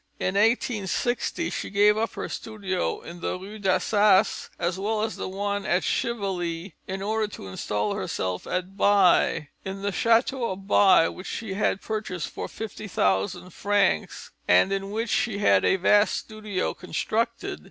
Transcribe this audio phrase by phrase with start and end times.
[0.19, 5.29] In 1860, she gave up her studio in the Rue d'Assas, as well as the
[5.29, 11.07] one at Chevilly, in order to install herself at By, in the chateau of By
[11.07, 16.73] which she had purchased for 50,000 francs and in which she had a vast studio
[16.73, 17.59] constructed.